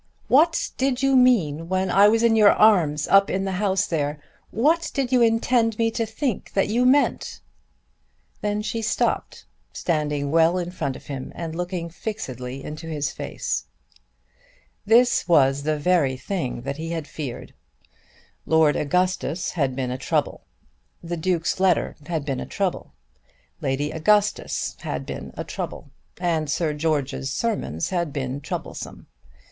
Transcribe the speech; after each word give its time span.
What 0.29 0.71
did 0.79 1.03
you 1.03 1.15
mean 1.15 1.69
when 1.69 1.91
I 1.91 2.07
was 2.07 2.23
in 2.23 2.35
your 2.35 2.49
arms 2.51 3.07
up 3.07 3.29
in 3.29 3.45
the 3.45 3.51
house 3.61 3.85
there? 3.85 4.19
What 4.49 4.89
did 4.95 5.11
you 5.11 5.21
intend 5.21 5.77
me 5.77 5.91
to 5.91 6.07
think 6.07 6.53
that 6.53 6.69
you 6.69 6.87
meant?" 6.87 7.39
Then 8.41 8.63
she 8.63 8.81
stopped, 8.81 9.45
standing 9.73 10.31
well 10.31 10.57
in 10.57 10.71
front 10.71 10.95
of 10.95 11.05
him, 11.05 11.31
and 11.35 11.53
looking 11.53 11.87
fixedly 11.91 12.63
into 12.63 12.87
his 12.87 13.11
face. 13.11 13.65
This 14.87 15.27
was 15.27 15.61
the 15.61 15.77
very 15.77 16.17
thing 16.17 16.63
that 16.63 16.77
he 16.77 16.89
had 16.89 17.07
feared. 17.07 17.53
Lord 18.47 18.75
Augustus 18.75 19.51
had 19.51 19.75
been 19.75 19.91
a 19.91 19.99
trouble. 19.99 20.41
The 21.03 21.15
Duke's 21.15 21.59
letter 21.59 21.95
had 22.07 22.25
been 22.25 22.39
a 22.39 22.47
trouble. 22.47 22.93
Lady 23.61 23.91
Augustus 23.91 24.75
had 24.79 25.05
been 25.05 25.31
a 25.37 25.43
trouble; 25.43 25.91
and 26.17 26.49
Sir 26.49 26.73
George's 26.73 27.31
sermons 27.31 27.89
had 27.89 28.11
been 28.11 28.41
troublesome. 28.41 29.05